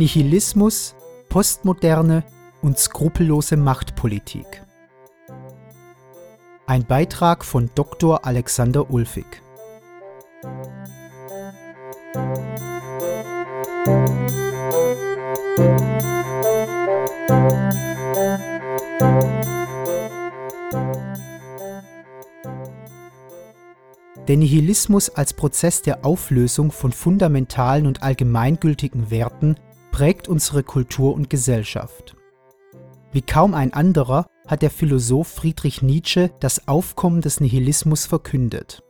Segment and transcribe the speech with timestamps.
[0.00, 0.94] Nihilismus,
[1.28, 2.22] Postmoderne
[2.62, 4.62] und skrupellose Machtpolitik.
[6.66, 8.24] Ein Beitrag von Dr.
[8.24, 9.42] Alexander Ulfig.
[24.28, 29.56] Der Nihilismus als Prozess der Auflösung von fundamentalen und allgemeingültigen Werten
[29.90, 32.14] prägt unsere Kultur und Gesellschaft.
[33.12, 38.82] Wie kaum ein anderer hat der Philosoph Friedrich Nietzsche das Aufkommen des Nihilismus verkündet.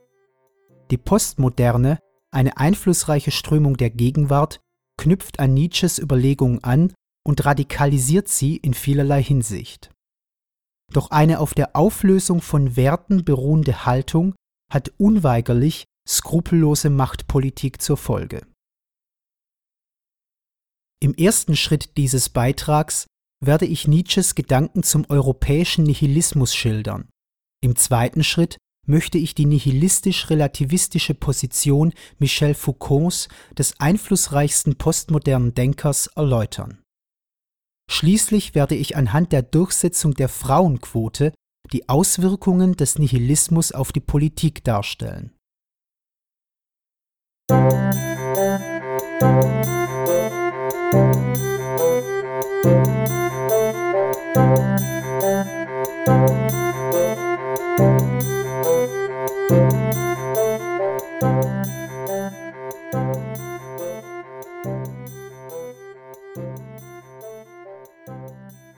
[0.91, 1.99] Die Postmoderne,
[2.31, 4.61] eine einflussreiche Strömung der Gegenwart,
[4.99, 6.93] knüpft an Nietzsches Überlegungen an
[7.25, 9.91] und radikalisiert sie in vielerlei Hinsicht.
[10.93, 14.35] Doch eine auf der Auflösung von Werten beruhende Haltung
[14.71, 18.43] hat unweigerlich skrupellose Machtpolitik zur Folge.
[21.01, 23.07] Im ersten Schritt dieses Beitrags
[23.41, 27.09] werde ich Nietzsches Gedanken zum europäischen Nihilismus schildern.
[27.63, 36.83] Im zweiten Schritt möchte ich die nihilistisch-relativistische Position Michel Foucaults, des einflussreichsten postmodernen Denkers, erläutern.
[37.91, 41.33] Schließlich werde ich anhand der Durchsetzung der Frauenquote
[41.73, 45.33] die Auswirkungen des Nihilismus auf die Politik darstellen.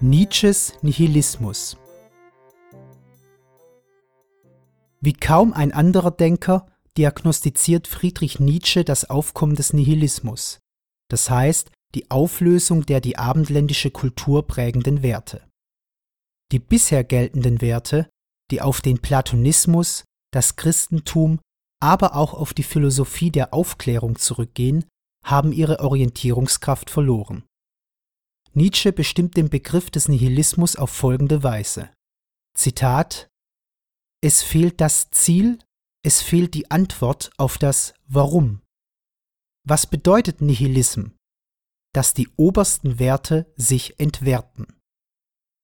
[0.01, 1.77] Nietzsches Nihilismus.
[5.01, 10.61] Wie kaum ein anderer Denker diagnostiziert Friedrich Nietzsche das Aufkommen des Nihilismus,
[11.09, 15.47] das heißt die Auflösung der die abendländische Kultur prägenden Werte.
[16.53, 18.09] Die bisher geltenden Werte,
[18.51, 21.41] die auf den Platonismus, das Christentum,
[21.81, 24.85] aber auch auf die Philosophie der Aufklärung zurückgehen,
[25.25, 27.45] haben ihre Orientierungskraft verloren.
[28.55, 31.91] Nietzsche bestimmt den Begriff des Nihilismus auf folgende Weise.
[32.55, 33.29] Zitat
[34.23, 35.59] Es fehlt das Ziel,
[36.05, 38.61] es fehlt die Antwort auf das Warum.
[39.65, 41.13] Was bedeutet Nihilism?
[41.93, 44.67] Dass die obersten Werte sich entwerten.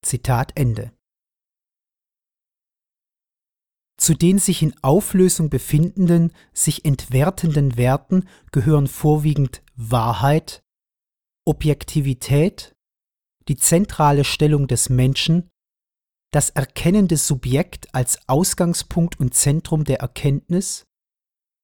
[0.05, 0.93] Zitat Ende.
[3.99, 10.63] Zu den sich in Auflösung befindenden, sich entwertenden Werten gehören vorwiegend Wahrheit,
[11.45, 12.77] Objektivität,
[13.49, 15.49] die zentrale Stellung des Menschen,
[16.31, 20.85] das erkennende Subjekt als Ausgangspunkt und Zentrum der Erkenntnis,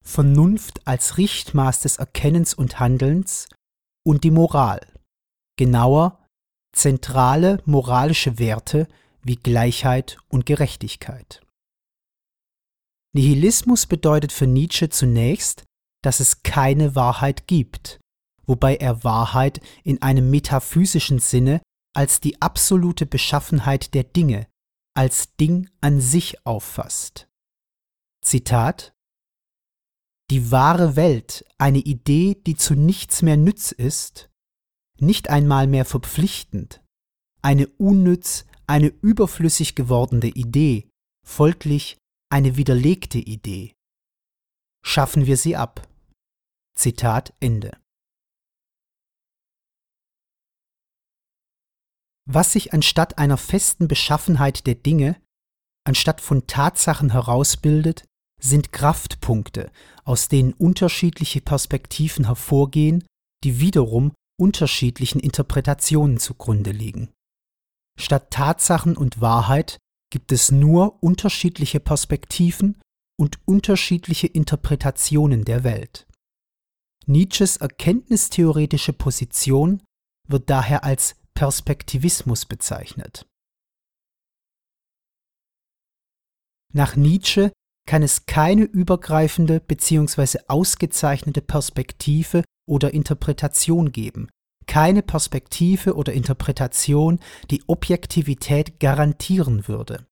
[0.03, 3.47] Vernunft als Richtmaß des Erkennens und Handelns
[4.05, 4.85] und die Moral,
[5.57, 6.25] genauer
[6.73, 8.87] zentrale moralische Werte
[9.23, 11.41] wie Gleichheit und Gerechtigkeit.
[13.13, 15.63] Nihilismus bedeutet für Nietzsche zunächst,
[16.03, 17.99] dass es keine Wahrheit gibt,
[18.45, 21.61] wobei er Wahrheit in einem metaphysischen Sinne
[21.95, 24.47] als die absolute Beschaffenheit der Dinge,
[24.95, 27.27] als Ding an sich auffasst.
[28.21, 28.93] Zitat
[30.31, 34.29] die wahre Welt eine Idee, die zu nichts mehr nütz ist,
[34.99, 36.81] nicht einmal mehr verpflichtend,
[37.41, 40.89] eine unnütz, eine überflüssig gewordene Idee,
[41.25, 41.97] folglich
[42.31, 43.73] eine widerlegte Idee.
[44.83, 45.87] Schaffen wir sie ab.
[46.75, 47.77] Zitat Ende.
[52.27, 55.21] Was sich anstatt einer festen Beschaffenheit der Dinge,
[55.85, 58.05] anstatt von Tatsachen herausbildet,
[58.41, 59.71] sind Kraftpunkte,
[60.05, 63.03] aus denen unterschiedliche Perspektiven hervorgehen,
[63.43, 67.11] die wiederum unterschiedlichen Interpretationen zugrunde liegen.
[67.97, 69.77] Statt Tatsachen und Wahrheit
[70.11, 72.79] gibt es nur unterschiedliche Perspektiven
[73.17, 76.05] und unterschiedliche Interpretationen der Welt.
[77.07, 79.81] Nietzsches erkenntnistheoretische Position
[80.27, 83.25] wird daher als Perspektivismus bezeichnet.
[86.73, 87.53] Nach Nietzsche
[87.85, 90.39] kann es keine übergreifende bzw.
[90.47, 94.29] ausgezeichnete Perspektive oder Interpretation geben,
[94.67, 97.19] keine Perspektive oder Interpretation
[97.51, 100.07] die Objektivität garantieren würde.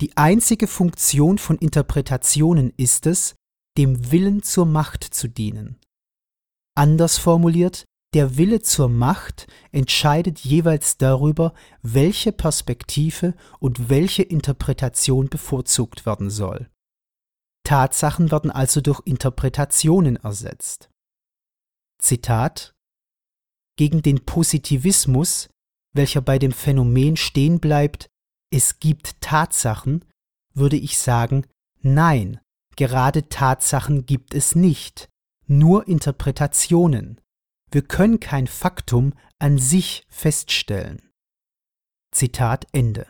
[0.00, 3.34] Die einzige Funktion von Interpretationen ist es,
[3.76, 5.78] dem Willen zur Macht zu dienen.
[6.76, 7.84] Anders formuliert,
[8.14, 11.52] der Wille zur Macht entscheidet jeweils darüber,
[11.82, 16.70] welche Perspektive und welche Interpretation bevorzugt werden soll.
[17.64, 20.88] Tatsachen werden also durch Interpretationen ersetzt.
[22.00, 22.74] Zitat
[23.76, 25.50] Gegen den Positivismus,
[25.92, 28.08] welcher bei dem Phänomen stehen bleibt,
[28.50, 30.04] es gibt Tatsachen,
[30.54, 31.44] würde ich sagen,
[31.82, 32.40] nein,
[32.76, 35.10] gerade Tatsachen gibt es nicht,
[35.46, 37.20] nur Interpretationen.
[37.70, 41.02] Wir können kein Faktum an sich feststellen.
[42.12, 43.06] Zitat Ende.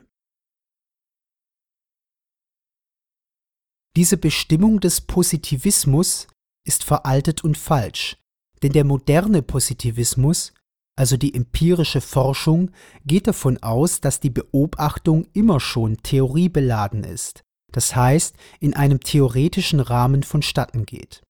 [3.96, 6.26] Diese Bestimmung des Positivismus
[6.66, 8.16] ist veraltet und falsch,
[8.62, 10.52] denn der moderne Positivismus,
[10.96, 12.72] also die empirische Forschung,
[13.04, 19.80] geht davon aus, dass die Beobachtung immer schon theoriebeladen ist, das heißt in einem theoretischen
[19.80, 21.22] Rahmen vonstatten geht.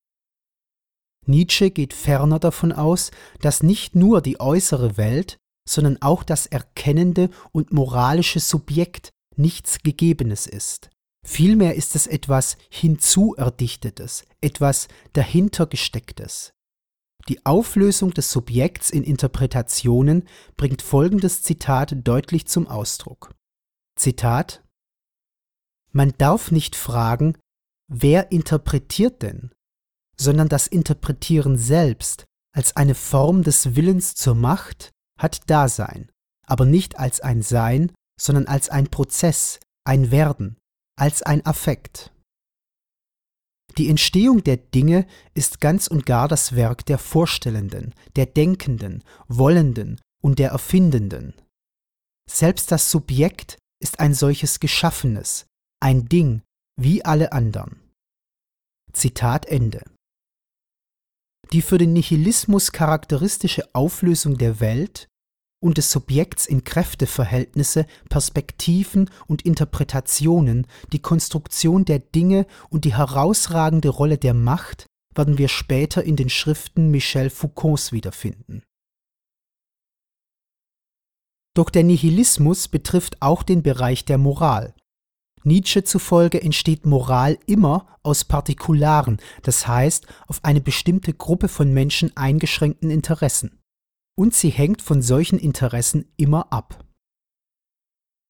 [1.29, 3.11] Nietzsche geht ferner davon aus,
[3.41, 5.37] dass nicht nur die äußere Welt,
[5.69, 10.91] sondern auch das erkennende und moralische Subjekt nichts Gegebenes ist.
[11.27, 16.53] Vielmehr ist es etwas Hinzuerdichtetes, etwas dahintergestecktes.
[17.29, 20.27] Die Auflösung des Subjekts in Interpretationen
[20.57, 23.35] bringt folgendes Zitat deutlich zum Ausdruck.
[23.97, 24.65] Zitat
[25.93, 27.37] Man darf nicht fragen,
[27.89, 29.51] wer interpretiert denn,
[30.21, 32.25] sondern das Interpretieren selbst
[32.55, 36.11] als eine Form des Willens zur Macht hat Dasein,
[36.47, 40.57] aber nicht als ein Sein, sondern als ein Prozess, ein Werden,
[40.97, 42.13] als ein Affekt.
[43.77, 50.01] Die Entstehung der Dinge ist ganz und gar das Werk der Vorstellenden, der Denkenden, Wollenden
[50.21, 51.35] und der Erfindenden.
[52.29, 55.47] Selbst das Subjekt ist ein solches Geschaffenes,
[55.81, 56.43] ein Ding,
[56.77, 57.81] wie alle anderen.
[58.93, 59.85] Zitat Ende.
[61.53, 65.09] Die für den Nihilismus charakteristische Auflösung der Welt
[65.61, 73.89] und des Subjekts in Kräfteverhältnisse, Perspektiven und Interpretationen, die Konstruktion der Dinge und die herausragende
[73.89, 78.63] Rolle der Macht werden wir später in den Schriften Michel Foucaults wiederfinden.
[81.55, 84.75] Doch der Nihilismus betrifft auch den Bereich der Moral,
[85.45, 92.17] Nietzsche zufolge entsteht Moral immer aus partikularen, das heißt auf eine bestimmte Gruppe von Menschen
[92.17, 93.61] eingeschränkten Interessen.
[94.17, 96.85] Und sie hängt von solchen Interessen immer ab.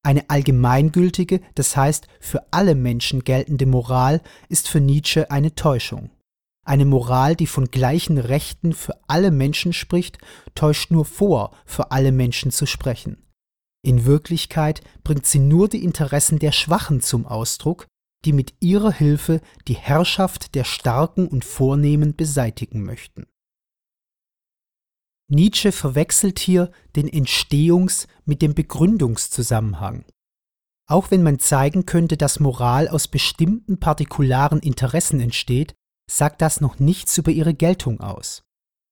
[0.02, 6.10] Eine allgemeingültige, das heißt für alle Menschen geltende Moral ist für Nietzsche eine Täuschung.
[6.64, 10.19] Eine Moral, die von gleichen Rechten für alle Menschen spricht,
[10.55, 13.27] täuscht nur vor, für alle Menschen zu sprechen.
[13.82, 17.86] In Wirklichkeit bringt sie nur die Interessen der Schwachen zum Ausdruck,
[18.25, 23.26] die mit ihrer Hilfe die Herrschaft der Starken und Vornehmen beseitigen möchten.
[25.30, 30.04] Nietzsche verwechselt hier den Entstehungs- mit dem Begründungszusammenhang.
[30.88, 35.74] Auch wenn man zeigen könnte, dass Moral aus bestimmten partikularen Interessen entsteht,
[36.10, 38.42] sagt das noch nichts über ihre Geltung aus.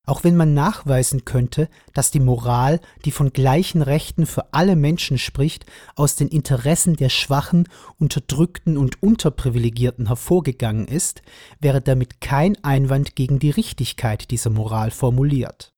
[0.07, 5.17] Auch wenn man nachweisen könnte, dass die Moral, die von gleichen Rechten für alle Menschen
[5.17, 7.67] spricht, aus den Interessen der Schwachen,
[7.99, 11.23] Unterdrückten und Unterprivilegierten hervorgegangen ist,
[11.59, 15.73] wäre damit kein Einwand gegen die Richtigkeit dieser Moral formuliert.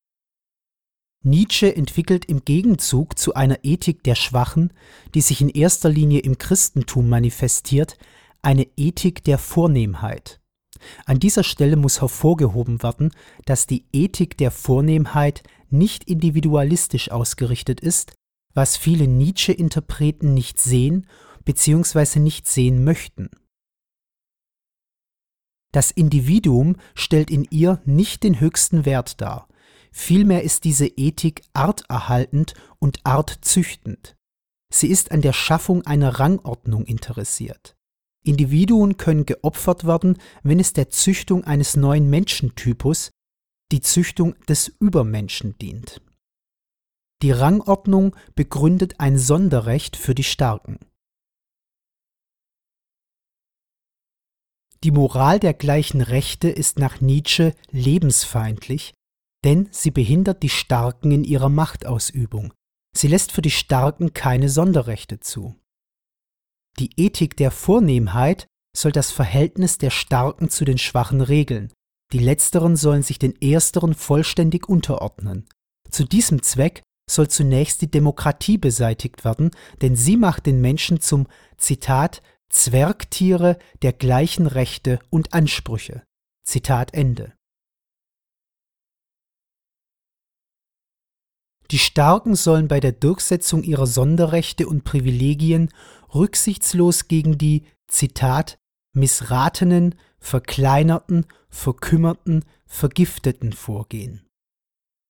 [1.23, 4.71] Nietzsche entwickelt im Gegenzug zu einer Ethik der Schwachen,
[5.15, 7.97] die sich in erster Linie im Christentum manifestiert,
[8.43, 10.39] eine Ethik der Vornehmheit.
[11.05, 13.11] An dieser Stelle muss hervorgehoben werden,
[13.45, 18.13] dass die Ethik der Vornehmheit nicht individualistisch ausgerichtet ist,
[18.53, 21.07] was viele Nietzsche-Interpreten nicht sehen
[21.45, 22.19] bzw.
[22.19, 23.29] nicht sehen möchten.
[25.71, 29.47] Das Individuum stellt in ihr nicht den höchsten Wert dar,
[29.91, 34.15] vielmehr ist diese Ethik arterhaltend und artzüchtend.
[34.71, 37.75] Sie ist an der Schaffung einer Rangordnung interessiert.
[38.23, 43.11] Individuen können geopfert werden, wenn es der Züchtung eines neuen Menschentypus,
[43.71, 46.01] die Züchtung des Übermenschen dient.
[47.21, 50.79] Die Rangordnung begründet ein Sonderrecht für die Starken.
[54.85, 58.93] Die Moral der gleichen Rechte ist nach Nietzsche lebensfeindlich,
[59.43, 62.53] denn sie behindert die Starken in ihrer Machtausübung.
[62.95, 65.55] Sie lässt für die Starken keine Sonderrechte zu.
[66.77, 71.71] Die Ethik der Vornehmheit soll das Verhältnis der Starken zu den Schwachen regeln,
[72.11, 75.47] die letzteren sollen sich den ersteren vollständig unterordnen.
[75.89, 81.27] Zu diesem Zweck soll zunächst die Demokratie beseitigt werden, denn sie macht den Menschen zum,
[81.57, 86.03] Zitat, Zwergtiere der gleichen Rechte und Ansprüche.
[86.43, 87.33] Zitat Ende.
[91.71, 95.71] Die Starken sollen bei der Durchsetzung ihrer Sonderrechte und Privilegien
[96.13, 98.57] rücksichtslos gegen die, Zitat,
[98.93, 104.25] missratenen, verkleinerten, verkümmerten, vergifteten vorgehen.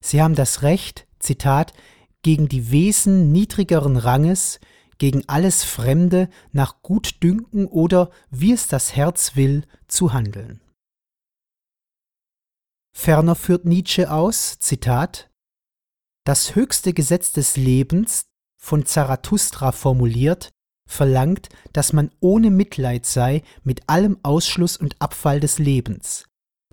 [0.03, 1.73] Sie haben das Recht, Zitat,
[2.21, 4.59] gegen die Wesen niedrigeren Ranges,
[4.97, 10.61] gegen alles Fremde nach Gutdünken oder, wie es das Herz will, zu handeln.
[12.93, 15.28] Ferner führt Nietzsche aus, Zitat,
[16.29, 20.51] das höchste Gesetz des Lebens, von Zarathustra formuliert,
[20.88, 26.25] verlangt, dass man ohne Mitleid sei mit allem Ausschluss und Abfall des Lebens,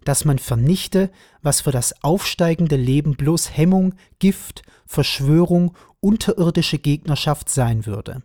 [0.05, 1.11] dass man vernichte,
[1.41, 8.23] was für das aufsteigende Leben bloß Hemmung, Gift, Verschwörung, unterirdische Gegnerschaft sein würde.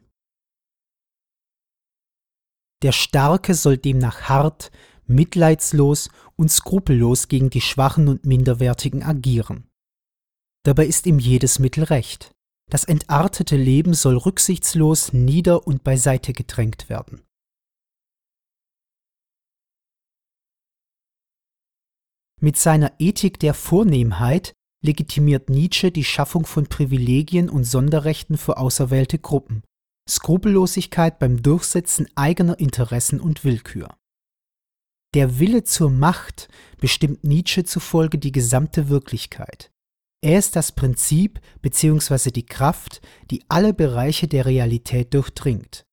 [2.82, 4.70] Der Starke soll demnach hart,
[5.06, 9.71] mitleidslos und skrupellos gegen die Schwachen und Minderwertigen agieren.
[10.64, 12.32] Dabei ist ihm jedes Mittel recht.
[12.70, 17.22] Das entartete Leben soll rücksichtslos nieder und beiseite gedrängt werden.
[22.40, 24.54] Mit seiner Ethik der Vornehmheit
[24.84, 29.64] legitimiert Nietzsche die Schaffung von Privilegien und Sonderrechten für auserwählte Gruppen,
[30.10, 33.96] Skrupellosigkeit beim Durchsetzen eigener Interessen und Willkür.
[35.14, 36.48] Der Wille zur Macht
[36.80, 39.72] bestimmt Nietzsche zufolge die gesamte Wirklichkeit.
[40.24, 42.30] Er ist das Prinzip bzw.
[42.30, 43.02] die Kraft,
[43.32, 45.84] die alle Bereiche der Realität durchdringt.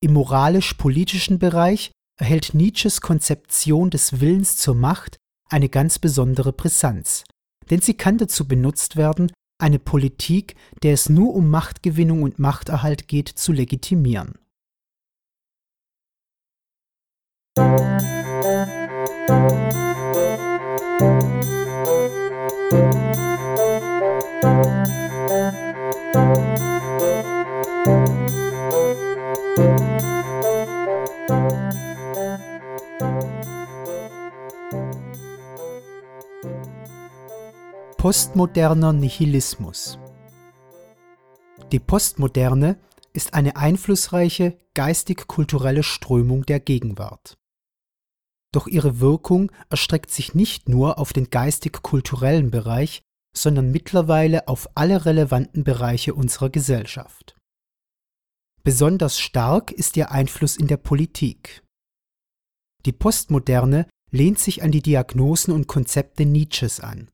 [0.00, 5.16] Im moralisch-politischen Bereich erhält Nietzsches Konzeption des Willens zur Macht
[5.48, 7.24] eine ganz besondere Brisanz,
[7.70, 13.08] denn sie kann dazu benutzt werden, eine Politik, der es nur um Machtgewinnung und Machterhalt
[13.08, 14.38] geht, zu legitimieren.
[38.02, 39.96] Postmoderner Nihilismus
[41.70, 42.76] Die Postmoderne
[43.12, 47.38] ist eine einflussreiche geistig-kulturelle Strömung der Gegenwart.
[48.52, 53.02] Doch ihre Wirkung erstreckt sich nicht nur auf den geistig-kulturellen Bereich,
[53.36, 57.36] sondern mittlerweile auf alle relevanten Bereiche unserer Gesellschaft.
[58.64, 61.62] Besonders stark ist ihr Einfluss in der Politik.
[62.84, 67.08] Die Postmoderne lehnt sich an die Diagnosen und Konzepte Nietzsches an.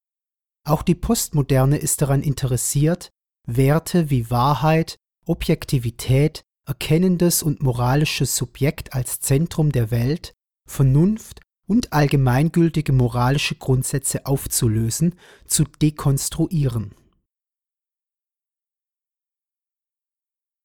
[0.68, 3.08] Auch die Postmoderne ist daran interessiert,
[3.46, 10.34] Werte wie Wahrheit, Objektivität, erkennendes und moralisches Subjekt als Zentrum der Welt,
[10.68, 15.14] Vernunft und allgemeingültige moralische Grundsätze aufzulösen,
[15.46, 16.94] zu dekonstruieren.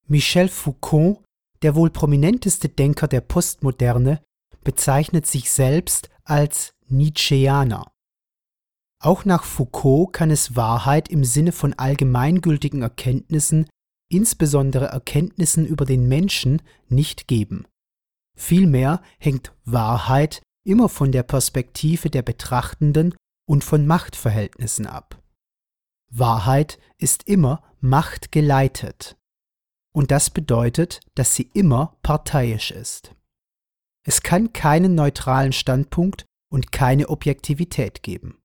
[0.06, 1.24] Michel Foucault,
[1.62, 4.22] der wohl prominenteste Denker der Postmoderne,
[4.64, 7.93] bezeichnet sich selbst als Nietzscheaner.
[9.04, 13.68] Auch nach Foucault kann es Wahrheit im Sinne von allgemeingültigen Erkenntnissen,
[14.10, 17.66] insbesondere Erkenntnissen über den Menschen, nicht geben.
[18.34, 23.14] Vielmehr hängt Wahrheit immer von der Perspektive der Betrachtenden
[23.46, 25.22] und von Machtverhältnissen ab.
[26.10, 29.18] Wahrheit ist immer machtgeleitet.
[29.94, 33.14] Und das bedeutet, dass sie immer parteiisch ist.
[34.06, 38.38] Es kann keinen neutralen Standpunkt und keine Objektivität geben.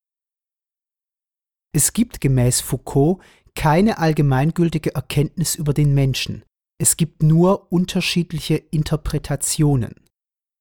[1.72, 3.22] Es gibt gemäß Foucault
[3.56, 6.44] keine allgemeingültige Erkenntnis über den Menschen.
[6.82, 9.96] Es gibt nur unterschiedliche Interpretationen.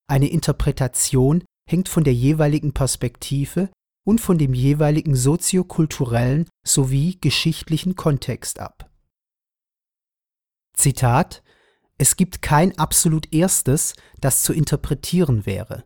[0.08, 3.70] Eine Interpretation hängt von der jeweiligen Perspektive
[4.04, 8.90] und von dem jeweiligen soziokulturellen sowie geschichtlichen Kontext ab.
[10.74, 11.42] Zitat
[11.98, 15.84] Es gibt kein absolut Erstes, das zu interpretieren wäre,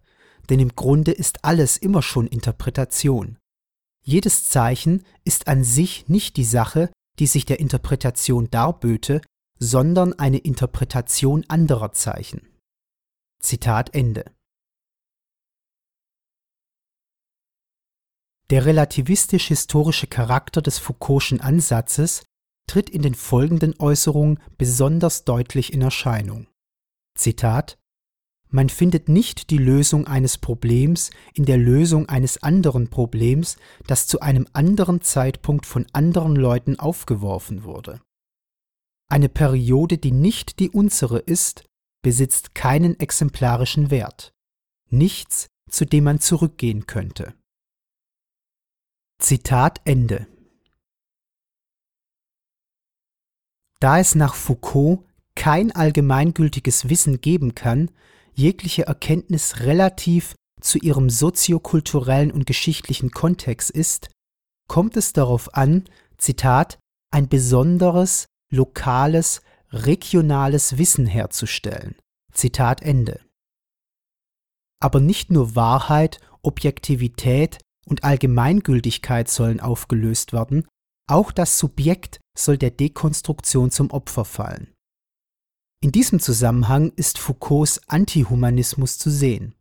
[0.51, 3.39] denn im Grunde ist alles immer schon Interpretation.
[4.03, 9.21] Jedes Zeichen ist an sich nicht die Sache, die sich der Interpretation darböte,
[9.59, 12.49] sondern eine Interpretation anderer Zeichen.
[13.41, 14.25] Zitat Ende.
[18.51, 22.25] Der relativistisch-historische Charakter des Foucault'schen Ansatzes
[22.69, 26.49] tritt in den folgenden Äußerungen besonders deutlich in Erscheinung.
[27.17, 27.79] Zitat
[28.53, 33.57] man findet nicht die Lösung eines Problems in der Lösung eines anderen Problems,
[33.87, 38.01] das zu einem anderen Zeitpunkt von anderen Leuten aufgeworfen wurde.
[39.09, 41.65] Eine Periode, die nicht die unsere ist,
[42.03, 44.33] besitzt keinen exemplarischen Wert,
[44.91, 47.35] nichts, zu dem man zurückgehen könnte.
[49.19, 50.27] Zitat Ende.
[53.81, 55.05] Da es nach Foucault
[55.35, 57.91] kein allgemeingültiges Wissen geben kann,
[58.35, 64.11] jegliche Erkenntnis relativ zu ihrem soziokulturellen und geschichtlichen Kontext ist,
[64.69, 65.85] kommt es darauf an,
[66.17, 66.79] Zitat,
[67.11, 71.97] ein besonderes, lokales, regionales Wissen herzustellen.
[72.33, 73.21] Zitat Ende.
[74.81, 80.67] Aber nicht nur Wahrheit, Objektivität und Allgemeingültigkeit sollen aufgelöst werden,
[81.09, 84.73] auch das Subjekt soll der Dekonstruktion zum Opfer fallen.
[85.83, 89.57] In diesem Zusammenhang ist Foucaults Antihumanismus zu sehen.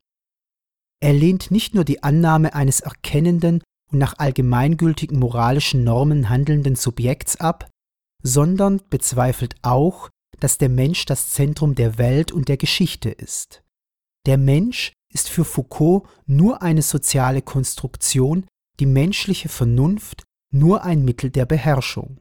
[0.99, 7.37] Er lehnt nicht nur die Annahme eines erkennenden und nach allgemeingültigen moralischen Normen handelnden Subjekts
[7.37, 7.71] ab,
[8.21, 10.09] sondern bezweifelt auch,
[10.39, 13.63] dass der Mensch das Zentrum der Welt und der Geschichte ist.
[14.27, 18.45] Der Mensch ist für Foucault nur eine soziale Konstruktion,
[18.79, 20.21] die menschliche Vernunft
[20.53, 22.19] nur ein Mittel der Beherrschung.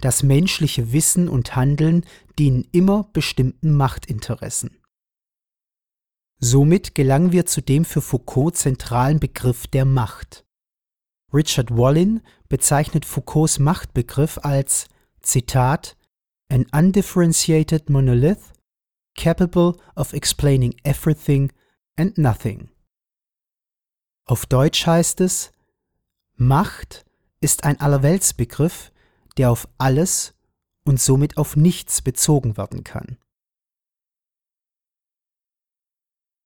[0.00, 2.04] Das menschliche Wissen und Handeln
[2.38, 4.78] dienen immer bestimmten Machtinteressen.
[6.40, 10.46] Somit gelangen wir zu dem für Foucault zentralen Begriff der Macht.
[11.32, 14.86] Richard Wallin bezeichnet Foucaults Machtbegriff als
[15.20, 15.96] Zitat
[16.48, 18.52] an undifferentiated monolith
[19.16, 21.52] capable of explaining everything
[21.96, 22.70] and nothing.
[24.24, 25.50] Auf Deutsch heißt es
[26.36, 27.04] Macht
[27.40, 28.92] ist ein Allerweltsbegriff,
[29.38, 30.34] der auf alles
[30.84, 33.18] und somit auf nichts bezogen werden kann.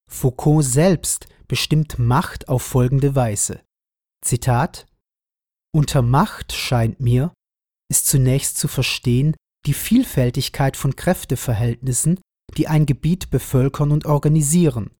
[0.09, 3.61] Foucault selbst bestimmt Macht auf folgende Weise.
[4.23, 4.85] Zitat
[5.73, 7.33] Unter Macht scheint mir,
[7.89, 9.35] ist zunächst zu verstehen
[9.65, 12.19] die Vielfältigkeit von Kräfteverhältnissen,
[12.57, 14.91] die ein Gebiet bevölkern und organisieren,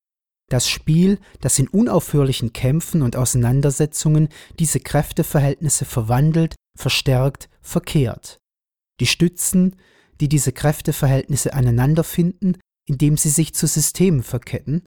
[0.50, 4.30] das Spiel, das in unaufhörlichen Kämpfen und Auseinandersetzungen
[4.60, 8.40] diese Kräfteverhältnisse verwandelt, verstärkt, verkehrt.
[9.00, 9.76] Die Stützen,
[10.22, 14.84] die diese Kräfteverhältnisse aneinander finden, indem sie sich zu Systemen verketten,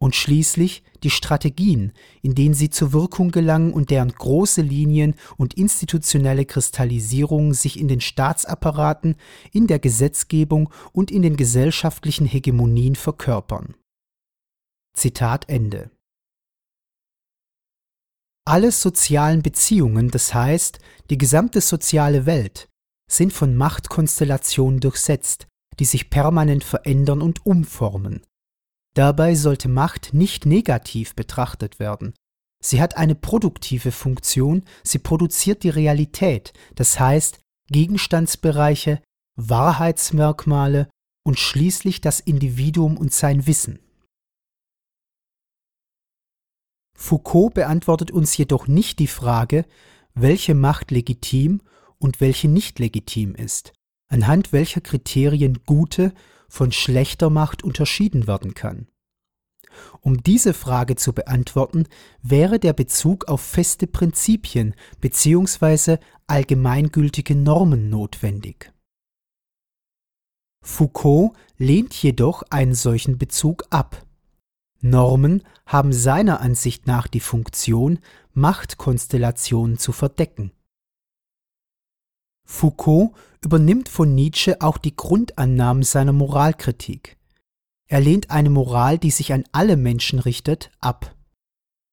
[0.00, 1.92] und schließlich die Strategien,
[2.22, 7.86] in denen sie zur Wirkung gelangen und deren große Linien und institutionelle Kristallisierungen sich in
[7.86, 9.16] den Staatsapparaten,
[9.52, 13.74] in der Gesetzgebung und in den gesellschaftlichen Hegemonien verkörpern.
[14.94, 15.90] Zitat Ende.
[18.50, 22.68] Alle sozialen Beziehungen, das heißt die gesamte soziale Welt,
[23.08, 25.46] sind von Machtkonstellationen durchsetzt,
[25.78, 28.22] die sich permanent verändern und umformen.
[28.96, 32.12] Dabei sollte Macht nicht negativ betrachtet werden.
[32.60, 39.00] Sie hat eine produktive Funktion, sie produziert die Realität, das heißt Gegenstandsbereiche,
[39.36, 40.88] Wahrheitsmerkmale
[41.24, 43.78] und schließlich das Individuum und sein Wissen.
[47.00, 49.64] Foucault beantwortet uns jedoch nicht die Frage,
[50.12, 51.62] welche Macht legitim
[51.98, 53.72] und welche nicht legitim ist,
[54.08, 56.12] anhand welcher Kriterien gute
[56.46, 58.86] von schlechter Macht unterschieden werden kann.
[60.02, 61.86] Um diese Frage zu beantworten,
[62.22, 65.96] wäre der Bezug auf feste Prinzipien bzw.
[66.26, 68.74] allgemeingültige Normen notwendig.
[70.62, 74.04] Foucault lehnt jedoch einen solchen Bezug ab.
[74.82, 77.98] Normen haben seiner Ansicht nach die Funktion,
[78.32, 80.52] Machtkonstellationen zu verdecken.
[82.46, 83.12] Foucault
[83.44, 87.16] übernimmt von Nietzsche auch die Grundannahmen seiner Moralkritik.
[87.86, 91.14] Er lehnt eine Moral, die sich an alle Menschen richtet, ab.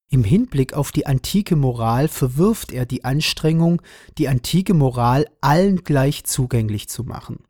[0.09, 3.81] Im Hinblick auf die antike Moral verwirft er die Anstrengung,
[4.17, 7.43] die antike Moral allen gleich zugänglich zu machen.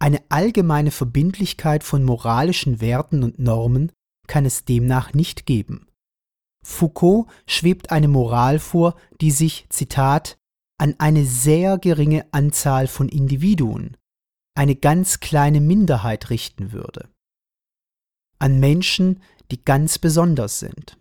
[0.00, 3.92] Eine allgemeine Verbindlichkeit von moralischen Werten und Normen
[4.26, 5.88] kann es demnach nicht geben.
[6.64, 10.38] Foucault schwebt eine Moral vor, die sich, Zitat,
[10.78, 13.96] an eine sehr geringe Anzahl von Individuen,
[14.56, 17.08] eine ganz kleine Minderheit richten würde.
[18.38, 20.98] An Menschen, die ganz besonders sind.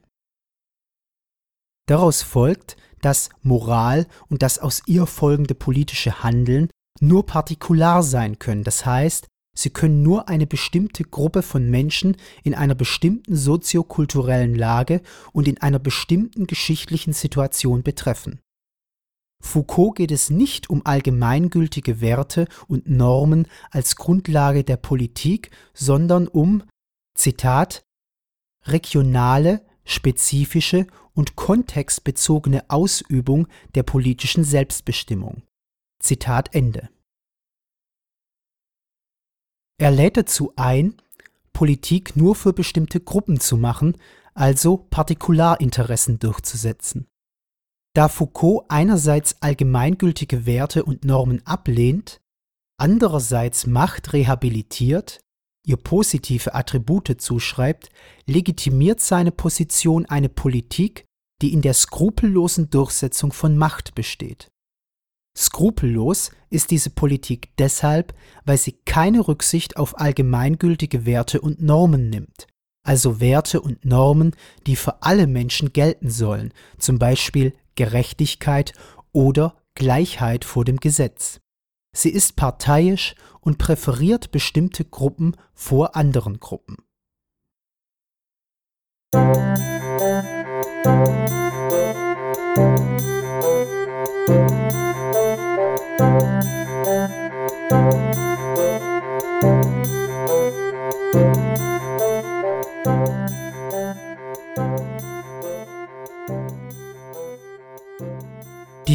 [1.88, 8.63] Daraus folgt, dass Moral und das aus ihr folgende politische Handeln nur partikular sein können,
[8.63, 15.02] das heißt, Sie können nur eine bestimmte Gruppe von Menschen in einer bestimmten soziokulturellen Lage
[15.32, 18.39] und in einer bestimmten geschichtlichen Situation betreffen.
[19.44, 26.63] Foucault geht es nicht um allgemeingültige Werte und Normen als Grundlage der Politik, sondern um,
[27.13, 27.84] Zitat
[28.66, 35.44] regionale, spezifische und kontextbezogene Ausübung der politischen Selbstbestimmung.
[36.00, 36.89] Zitat Ende.
[39.77, 40.95] Er lädt dazu ein,
[41.51, 43.97] Politik nur für bestimmte Gruppen zu machen,
[44.33, 47.07] also Partikularinteressen durchzusetzen.
[47.95, 52.21] Da Foucault einerseits allgemeingültige Werte und Normen ablehnt,
[52.77, 55.19] andererseits Macht rehabilitiert,
[55.65, 57.89] ihr positive Attribute zuschreibt,
[58.25, 61.05] legitimiert seine Position eine Politik,
[61.41, 64.49] die in der skrupellosen Durchsetzung von Macht besteht.
[65.36, 68.13] Skrupellos ist diese Politik deshalb,
[68.46, 72.48] weil sie keine Rücksicht auf allgemeingültige Werte und Normen nimmt,
[72.84, 74.36] also Werte und Normen,
[74.67, 78.74] die für alle Menschen gelten sollen, zum Beispiel Gerechtigkeit
[79.12, 81.39] oder Gleichheit vor dem Gesetz.
[81.96, 86.78] Sie ist parteiisch und präferiert bestimmte Gruppen vor anderen Gruppen.
[92.56, 93.12] Die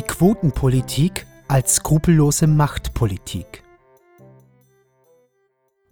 [0.09, 3.63] Quotenpolitik als skrupellose Machtpolitik.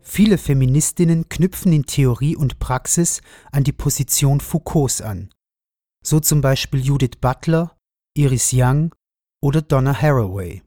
[0.01, 3.21] Viele Feministinnen knüpfen in Theorie und Praxis
[3.53, 5.31] an die Position Foucaults an,
[6.05, 7.77] so zum Beispiel Judith Butler,
[8.17, 8.93] Iris Young
[9.41, 10.63] oder Donna Haraway.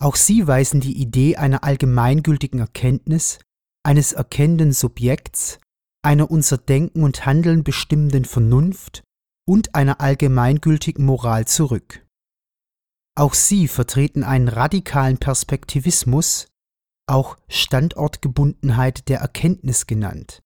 [0.00, 3.40] Auch sie weisen die Idee einer allgemeingültigen Erkenntnis,
[3.84, 5.58] eines erkennenden Subjekts,
[6.02, 9.02] einer unser Denken und Handeln bestimmenden Vernunft
[9.46, 12.07] und einer allgemeingültigen Moral zurück.
[13.18, 16.46] Auch sie vertreten einen radikalen Perspektivismus,
[17.08, 20.40] auch Standortgebundenheit der Erkenntnis genannt,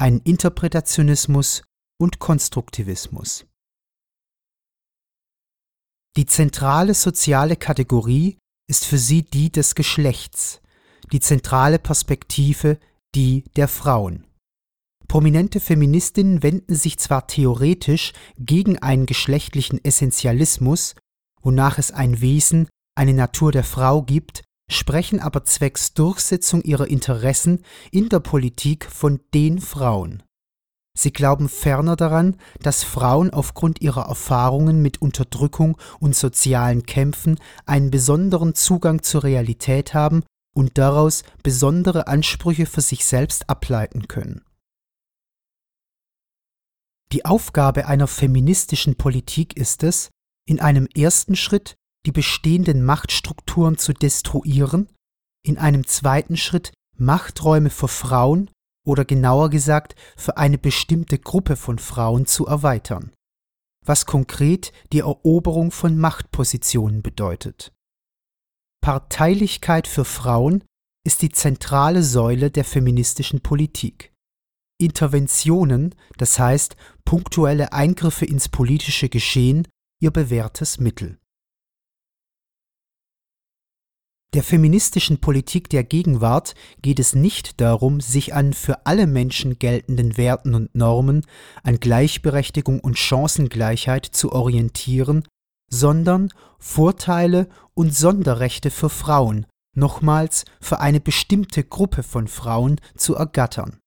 [0.00, 1.62] einen Interpretationismus
[1.96, 3.46] und Konstruktivismus.
[6.16, 8.36] Die zentrale soziale Kategorie
[8.68, 10.60] ist für sie die des Geschlechts,
[11.12, 12.80] die zentrale Perspektive
[13.14, 14.26] die der Frauen.
[15.06, 20.96] Prominente Feministinnen wenden sich zwar theoretisch gegen einen geschlechtlichen Essentialismus
[21.48, 27.64] wonach es ein Wesen, eine Natur der Frau gibt, sprechen aber zwecks Durchsetzung ihrer Interessen
[27.90, 30.22] in der Politik von den Frauen.
[30.94, 37.90] Sie glauben ferner daran, dass Frauen aufgrund ihrer Erfahrungen mit Unterdrückung und sozialen Kämpfen einen
[37.90, 44.42] besonderen Zugang zur Realität haben und daraus besondere Ansprüche für sich selbst ableiten können.
[47.10, 50.10] Die Aufgabe einer feministischen Politik ist es,
[50.48, 54.88] in einem ersten Schritt die bestehenden Machtstrukturen zu destruieren,
[55.44, 58.50] in einem zweiten Schritt Machträume für Frauen
[58.86, 63.12] oder genauer gesagt für eine bestimmte Gruppe von Frauen zu erweitern,
[63.84, 67.72] was konkret die Eroberung von Machtpositionen bedeutet.
[68.80, 70.64] Parteilichkeit für Frauen
[71.06, 74.14] ist die zentrale Säule der feministischen Politik.
[74.80, 79.66] Interventionen, das heißt punktuelle Eingriffe ins politische Geschehen,
[80.00, 81.18] ihr bewährtes Mittel.
[84.34, 90.18] Der feministischen Politik der Gegenwart geht es nicht darum, sich an für alle Menschen geltenden
[90.18, 91.24] Werten und Normen,
[91.62, 95.26] an Gleichberechtigung und Chancengleichheit zu orientieren,
[95.70, 103.78] sondern Vorteile und Sonderrechte für Frauen, nochmals für eine bestimmte Gruppe von Frauen zu ergattern.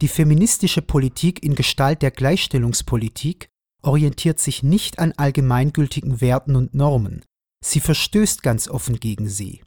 [0.00, 3.49] Die feministische Politik in Gestalt der Gleichstellungspolitik
[3.82, 7.24] orientiert sich nicht an allgemeingültigen Werten und Normen,
[7.64, 9.62] sie verstößt ganz offen gegen sie.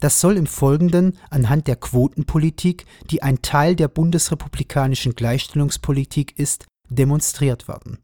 [0.00, 7.66] Das soll im Folgenden anhand der Quotenpolitik, die ein Teil der bundesrepublikanischen Gleichstellungspolitik ist, demonstriert
[7.66, 7.98] werden.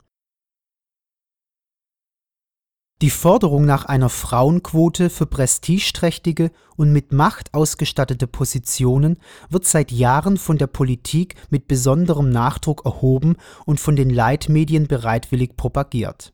[3.05, 9.19] Die Forderung nach einer Frauenquote für prestigeträchtige und mit Macht ausgestattete Positionen
[9.51, 13.37] wird seit Jahren von der Politik mit besonderem Nachdruck erhoben
[13.67, 16.33] und von den Leitmedien bereitwillig propagiert.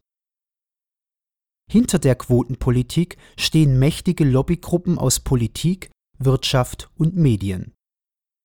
[1.68, 7.72] Hinter der Quotenpolitik stehen mächtige Lobbygruppen aus Politik, Wirtschaft und Medien.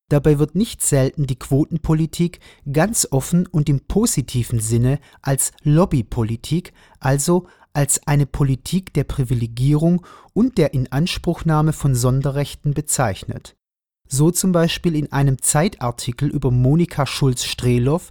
[0.10, 2.40] Dabei wird nicht selten die Quotenpolitik
[2.72, 10.58] ganz offen und im positiven Sinne als Lobbypolitik, also als eine Politik der Privilegierung und
[10.58, 13.56] der Inanspruchnahme von Sonderrechten bezeichnet.
[14.08, 18.02] So zum Beispiel in einem Zeitartikel über Monika Schulz-Strelow,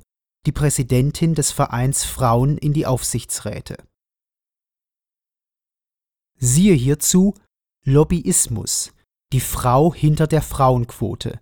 [0.46, 3.77] die Präsidentin des Vereins Frauen in die Aufsichtsräte.
[6.37, 7.35] Siehe hierzu
[7.85, 8.92] Lobbyismus,
[9.33, 11.40] die Frau hinter der Frauenquote.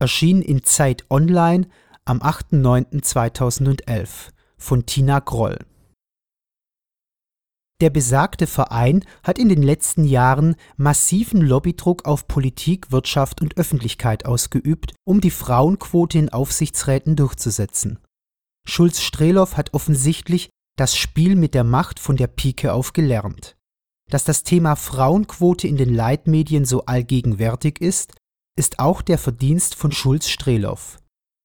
[0.00, 1.68] erschien in Zeit Online
[2.04, 5.58] am 8.9.2011 von Tina Groll.
[7.80, 14.26] Der besagte Verein hat in den letzten Jahren massiven Lobbydruck auf Politik, Wirtschaft und Öffentlichkeit
[14.26, 17.98] ausgeübt, um die Frauenquote in Aufsichtsräten durchzusetzen.
[18.66, 23.56] Schulz-Strelow hat offensichtlich das Spiel mit der Macht von der Pike auf gelernt.
[24.10, 28.14] Dass das Thema Frauenquote in den Leitmedien so allgegenwärtig ist,
[28.58, 30.78] ist auch der Verdienst von Schulz-Strelow.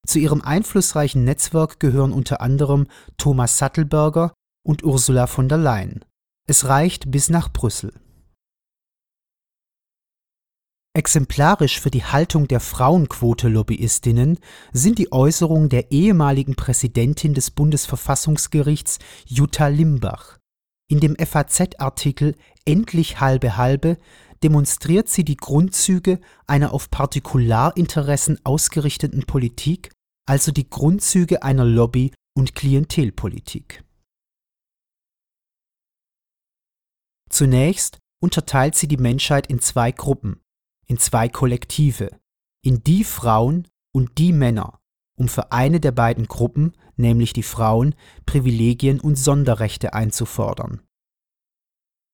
[0.06, 4.34] Zu ihrem einflussreichen Netzwerk gehören unter anderem Thomas Sattelberger
[4.66, 6.04] und Ursula von der Leyen.
[6.48, 7.92] Es reicht bis nach Brüssel.
[10.96, 14.38] Exemplarisch für die Haltung der Frauenquote-Lobbyistinnen
[14.72, 20.38] sind die Äußerungen der ehemaligen Präsidentin des Bundesverfassungsgerichts Jutta Limbach.
[20.88, 23.98] In dem FAZ-Artikel Endlich halbe halbe
[24.42, 29.90] demonstriert sie die Grundzüge einer auf Partikularinteressen ausgerichteten Politik,
[30.26, 33.85] also die Grundzüge einer Lobby- und Klientelpolitik.
[37.30, 40.40] Zunächst unterteilt sie die Menschheit in zwei Gruppen,
[40.86, 42.10] in zwei Kollektive,
[42.62, 44.80] in die Frauen und die Männer,
[45.18, 50.82] um für eine der beiden Gruppen, nämlich die Frauen, Privilegien und Sonderrechte einzufordern.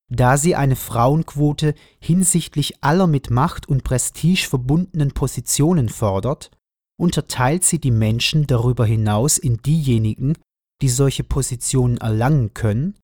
[0.09, 6.51] Da sie eine Frauenquote hinsichtlich aller mit Macht und Prestige verbundenen Positionen fordert,
[6.99, 10.37] unterteilt sie die Menschen darüber hinaus in diejenigen,
[10.83, 12.99] die solche Positionen erlangen können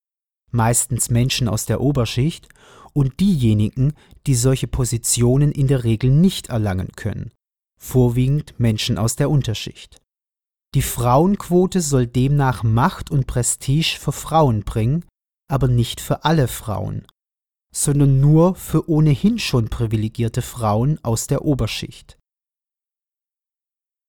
[0.51, 2.49] meistens Menschen aus der Oberschicht,
[2.93, 3.93] und diejenigen,
[4.27, 7.33] die solche Positionen in der Regel nicht erlangen können,
[7.81, 10.01] vorwiegend Menschen aus der Unterschicht.
[10.75, 15.05] Die Frauenquote soll demnach Macht und Prestige für Frauen bringen,
[15.49, 17.07] aber nicht für alle Frauen,
[17.73, 22.19] sondern nur für ohnehin schon privilegierte Frauen aus der Oberschicht.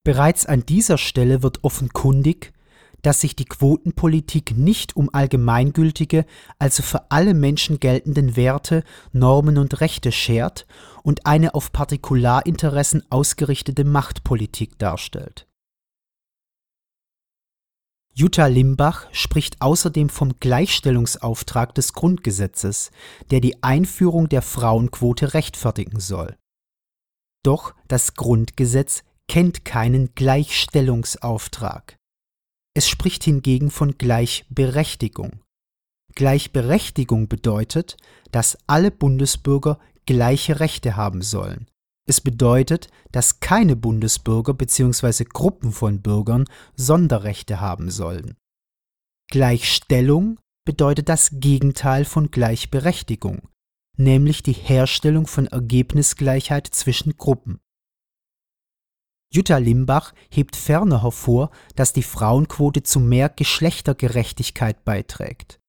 [0.04, 2.52] Bereits an dieser Stelle wird offenkundig,
[3.02, 6.24] dass sich die Quotenpolitik nicht um allgemeingültige,
[6.58, 10.66] also für alle Menschen geltenden Werte, Normen und Rechte schert
[11.02, 15.46] und eine auf Partikularinteressen ausgerichtete Machtpolitik darstellt.
[18.12, 22.90] Jutta Limbach spricht außerdem vom Gleichstellungsauftrag des Grundgesetzes,
[23.30, 26.36] der die Einführung der Frauenquote rechtfertigen soll.
[27.42, 31.99] Doch das Grundgesetz kennt keinen Gleichstellungsauftrag.
[32.80, 35.42] Es spricht hingegen von Gleichberechtigung.
[36.14, 37.98] Gleichberechtigung bedeutet,
[38.32, 41.66] dass alle Bundesbürger gleiche Rechte haben sollen.
[42.08, 45.24] Es bedeutet, dass keine Bundesbürger bzw.
[45.24, 48.38] Gruppen von Bürgern Sonderrechte haben sollen.
[49.30, 53.42] Gleichstellung bedeutet das Gegenteil von Gleichberechtigung,
[53.98, 57.60] nämlich die Herstellung von Ergebnisgleichheit zwischen Gruppen.
[59.32, 65.60] Jutta Limbach hebt ferner hervor, dass die Frauenquote zu mehr Geschlechtergerechtigkeit beiträgt.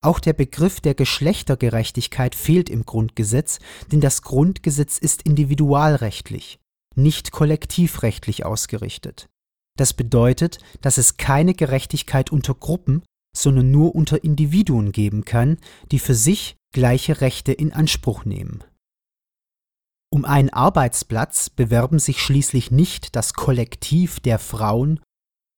[0.00, 3.58] Auch der Begriff der Geschlechtergerechtigkeit fehlt im Grundgesetz,
[3.90, 6.58] denn das Grundgesetz ist individualrechtlich,
[6.94, 9.28] nicht kollektivrechtlich ausgerichtet.
[9.76, 13.02] Das bedeutet, dass es keine Gerechtigkeit unter Gruppen,
[13.36, 15.58] sondern nur unter Individuen geben kann,
[15.92, 18.64] die für sich gleiche Rechte in Anspruch nehmen.
[20.10, 25.00] Um einen Arbeitsplatz bewerben sich schließlich nicht das Kollektiv der Frauen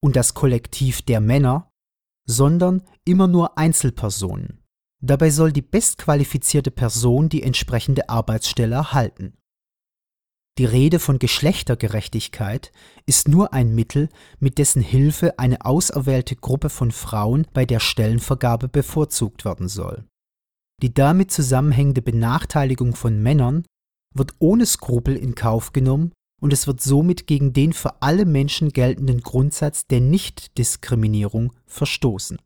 [0.03, 1.69] und das Kollektiv der Männer,
[2.27, 4.61] sondern immer nur Einzelpersonen.
[5.01, 9.37] Dabei soll die bestqualifizierte Person die entsprechende Arbeitsstelle erhalten.
[10.57, 12.71] Die Rede von Geschlechtergerechtigkeit
[13.05, 14.09] ist nur ein Mittel,
[14.39, 20.05] mit dessen Hilfe eine auserwählte Gruppe von Frauen bei der Stellenvergabe bevorzugt werden soll.
[20.81, 23.63] Die damit zusammenhängende Benachteiligung von Männern
[24.13, 28.69] wird ohne Skrupel in Kauf genommen und es wird somit gegen den für alle Menschen
[28.69, 32.39] geltenden Grundsatz der Nichtdiskriminierung verstoßen.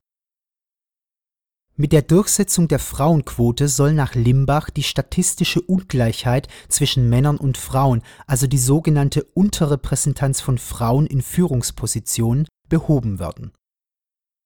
[1.77, 8.01] Mit der Durchsetzung der Frauenquote soll nach Limbach die statistische Ungleichheit zwischen Männern und Frauen,
[8.27, 13.51] also die sogenannte Unterrepräsentanz von Frauen in Führungspositionen, behoben werden.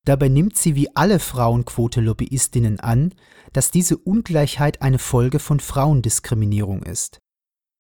[0.09, 3.13] Dabei nimmt sie wie alle Frauenquote-Lobbyistinnen an,
[3.53, 7.19] dass diese Ungleichheit eine Folge von Frauendiskriminierung ist.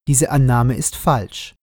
[0.07, 1.55] Diese Annahme ist falsch.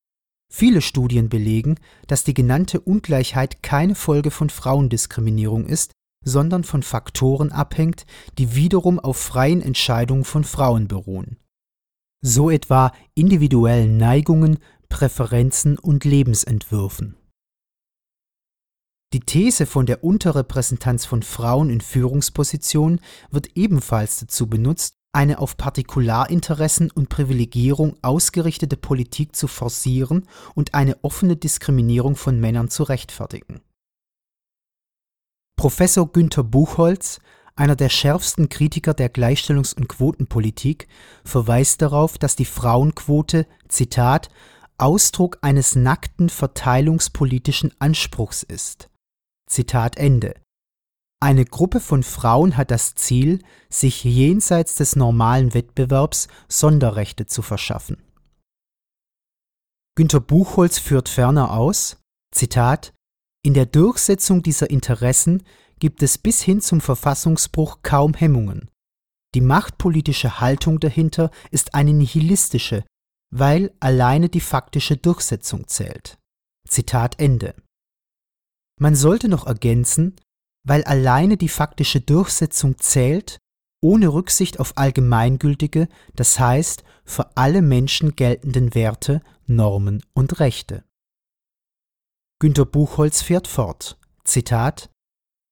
[0.51, 5.93] Viele Studien belegen, dass die genannte Ungleichheit keine Folge von Frauendiskriminierung ist,
[6.25, 8.05] sondern von Faktoren abhängt,
[8.37, 11.37] die wiederum auf freien Entscheidungen von Frauen beruhen.
[12.21, 17.15] So etwa individuellen Neigungen, Präferenzen und Lebensentwürfen.
[19.13, 22.99] Die These von der Unterrepräsentanz von Frauen in Führungspositionen
[23.31, 31.03] wird ebenfalls dazu benutzt, eine auf Partikularinteressen und Privilegierung ausgerichtete Politik zu forcieren und eine
[31.03, 33.61] offene Diskriminierung von Männern zu rechtfertigen.
[35.55, 37.19] Professor Günter Buchholz,
[37.55, 40.87] einer der schärfsten Kritiker der Gleichstellungs- und Quotenpolitik,
[41.23, 44.29] verweist darauf, dass die Frauenquote, Zitat,
[44.77, 48.89] Ausdruck eines nackten verteilungspolitischen Anspruchs ist.
[49.49, 50.35] Zitat Ende.
[51.19, 58.03] Eine Gruppe von Frauen hat das Ziel, sich jenseits des normalen Wettbewerbs Sonderrechte zu verschaffen.
[59.95, 61.97] Günter Buchholz führt ferner aus,
[62.31, 62.93] Zitat,
[63.43, 65.43] in der Durchsetzung dieser Interessen
[65.79, 68.69] gibt es bis hin zum Verfassungsbruch kaum Hemmungen.
[69.33, 72.83] Die machtpolitische Haltung dahinter ist eine nihilistische,
[73.33, 76.17] weil alleine die faktische Durchsetzung zählt.
[76.67, 77.55] Zitat Ende.
[78.79, 80.15] Man sollte noch ergänzen,
[80.63, 83.39] weil alleine die faktische Durchsetzung zählt,
[83.81, 90.83] ohne Rücksicht auf allgemeingültige, das heißt für alle Menschen geltenden Werte, Normen und Rechte.
[92.39, 93.97] Günter Buchholz fährt fort.
[94.23, 94.89] Zitat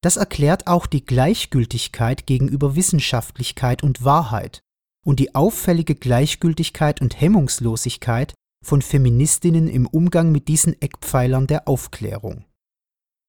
[0.04, 4.60] Das erklärt auch die Gleichgültigkeit gegenüber Wissenschaftlichkeit und Wahrheit
[5.04, 8.34] und die auffällige Gleichgültigkeit und Hemmungslosigkeit
[8.64, 12.46] von Feministinnen im Umgang mit diesen Eckpfeilern der Aufklärung.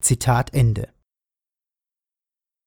[0.03, 0.89] Zitat Ende.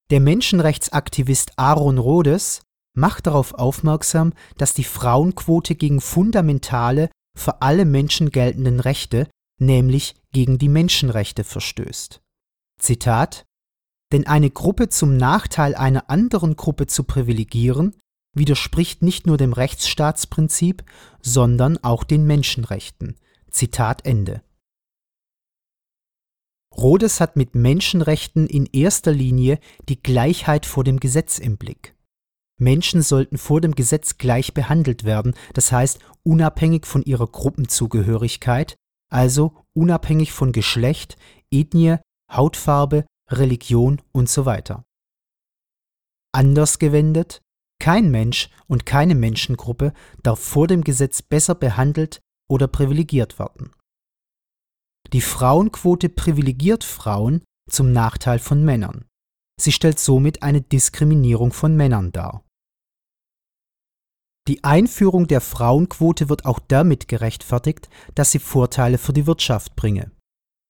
[0.09, 2.61] Der Menschenrechtsaktivist Aaron Rhodes
[2.95, 10.57] macht darauf aufmerksam, dass die Frauenquote gegen fundamentale, für alle Menschen geltenden Rechte, nämlich gegen
[10.57, 12.21] die Menschenrechte verstößt.
[12.79, 13.45] Zitat
[14.11, 17.95] Denn eine Gruppe zum Nachteil einer anderen Gruppe zu privilegieren,
[18.35, 20.83] widerspricht nicht nur dem Rechtsstaatsprinzip,
[21.21, 23.17] sondern auch den Menschenrechten.
[23.51, 24.41] Zitat Ende.
[26.75, 31.95] Rhodes hat mit Menschenrechten in erster Linie die Gleichheit vor dem Gesetz im Blick.
[32.60, 38.75] Menschen sollten vor dem Gesetz gleich behandelt werden, das heißt unabhängig von ihrer Gruppenzugehörigkeit,
[39.10, 41.17] also unabhängig von Geschlecht,
[41.51, 41.97] Ethnie,
[42.32, 44.84] Hautfarbe, Religion und so weiter.
[46.32, 47.41] Anders gewendet,
[47.79, 53.71] kein Mensch und keine Menschengruppe darf vor dem Gesetz besser behandelt oder privilegiert werden.
[55.13, 59.05] Die Frauenquote privilegiert Frauen zum Nachteil von Männern.
[59.59, 62.43] Sie stellt somit eine Diskriminierung von Männern dar.
[64.47, 70.12] Die Einführung der Frauenquote wird auch damit gerechtfertigt, dass sie Vorteile für die Wirtschaft bringe.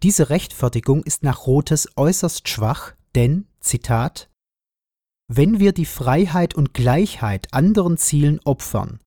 [0.04, 4.30] Diese Rechtfertigung ist nach Rothes äußerst schwach, denn, Zitat,
[5.32, 9.00] wenn wir die Freiheit und Gleichheit anderen Zielen opfern,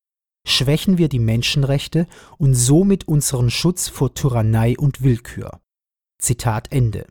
[0.45, 5.61] schwächen wir die Menschenrechte und somit unseren Schutz vor Tyrannei und Willkür.
[6.19, 7.07] Zitat Ende.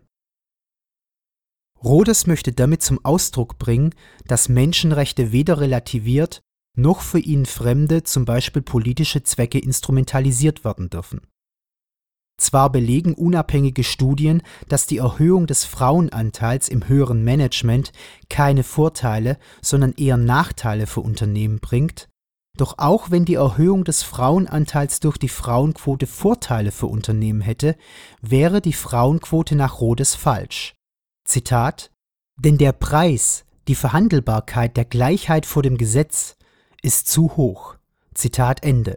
[1.82, 3.94] Rhodes möchte damit zum Ausdruck bringen,
[4.26, 6.42] dass Menschenrechte weder relativiert
[6.74, 11.20] noch für ihn fremde, zum Beispiel politische Zwecke instrumentalisiert werden dürfen.
[12.38, 17.92] Zwar belegen unabhängige Studien, dass die Erhöhung des Frauenanteils im höheren Management
[18.30, 22.08] keine Vorteile, sondern eher Nachteile für Unternehmen bringt,
[22.56, 27.76] doch auch wenn die Erhöhung des Frauenanteils durch die Frauenquote Vorteile für Unternehmen hätte,
[28.20, 30.74] wäre die Frauenquote nach Rhodes falsch.
[31.24, 31.90] Zitat
[32.36, 36.36] Denn der Preis, die Verhandelbarkeit der Gleichheit vor dem Gesetz
[36.82, 37.76] ist zu hoch.
[38.14, 38.96] Zitat Ende.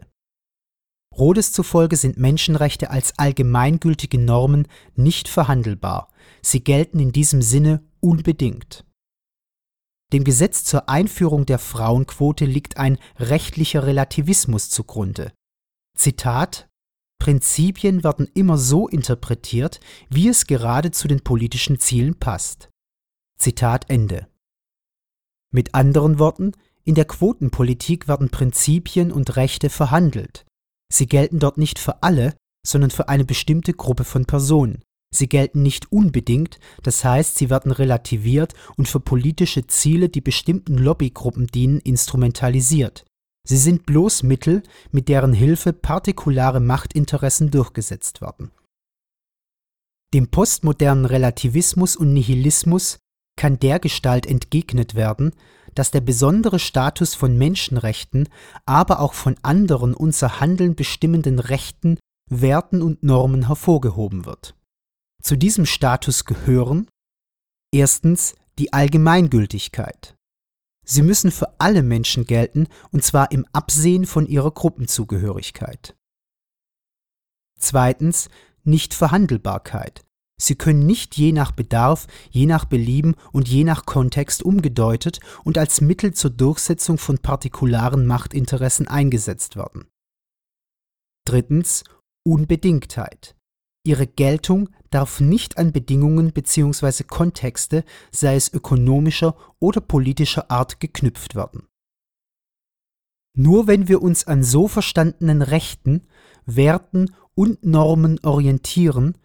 [1.16, 6.08] Rhodes zufolge sind Menschenrechte als allgemeingültige Normen nicht verhandelbar.
[6.42, 8.85] Sie gelten in diesem Sinne unbedingt.
[10.12, 15.32] Dem Gesetz zur Einführung der Frauenquote liegt ein rechtlicher Relativismus zugrunde.
[15.96, 16.68] Zitat
[17.18, 22.68] Prinzipien werden immer so interpretiert, wie es gerade zu den politischen Zielen passt.
[23.38, 24.28] Zitat Ende.
[25.52, 26.52] Mit anderen Worten,
[26.84, 30.46] in der Quotenpolitik werden Prinzipien und Rechte verhandelt.
[30.92, 34.82] Sie gelten dort nicht für alle, sondern für eine bestimmte Gruppe von Personen.
[35.16, 40.76] Sie gelten nicht unbedingt, das heißt, sie werden relativiert und für politische Ziele, die bestimmten
[40.76, 43.06] Lobbygruppen dienen, instrumentalisiert.
[43.48, 48.50] Sie sind bloß Mittel, mit deren Hilfe partikulare Machtinteressen durchgesetzt werden.
[50.12, 52.98] Dem postmodernen Relativismus und Nihilismus
[53.36, 55.32] kann dergestalt entgegnet werden,
[55.74, 58.28] dass der besondere Status von Menschenrechten,
[58.66, 61.98] aber auch von anderen unser Handeln bestimmenden Rechten,
[62.28, 64.54] Werten und Normen hervorgehoben wird.
[65.26, 66.88] Zu diesem Status gehören
[67.74, 70.14] erstens die Allgemeingültigkeit.
[70.84, 75.96] Sie müssen für alle Menschen gelten, und zwar im Absehen von ihrer Gruppenzugehörigkeit.
[77.58, 78.28] Zweitens
[78.62, 80.04] Nichtverhandelbarkeit.
[80.40, 85.58] Sie können nicht je nach Bedarf, je nach Belieben und je nach Kontext umgedeutet und
[85.58, 89.88] als Mittel zur Durchsetzung von partikularen Machtinteressen eingesetzt werden.
[91.24, 91.82] Drittens
[92.22, 93.36] Unbedingtheit.
[93.86, 97.04] Ihre Geltung darf nicht an Bedingungen bzw.
[97.04, 101.68] Kontexte, sei es ökonomischer oder politischer Art, geknüpft werden.
[103.36, 106.02] Nur wenn wir uns an so verstandenen Rechten,
[106.46, 109.18] Werten und Normen orientieren,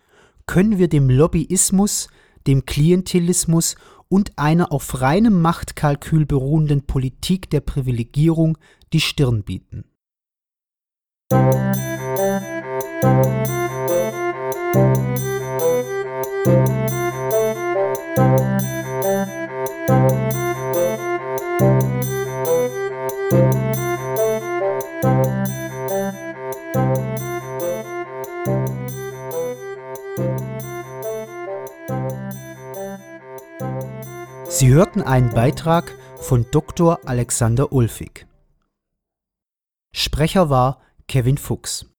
[0.46, 2.10] können wir dem Lobbyismus,
[2.46, 3.76] dem Klientelismus
[4.10, 8.58] und einer auf reinem Machtkalkül beruhenden Politik der Privilegierung
[8.92, 9.86] die Stirn bieten.
[34.62, 37.00] Sie hörten einen Beitrag von Dr.
[37.06, 38.28] Alexander Ulfig.
[39.94, 41.91] Sprecher war Kevin Fuchs.